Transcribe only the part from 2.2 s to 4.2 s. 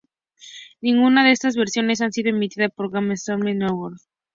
emitida por Game Show Network.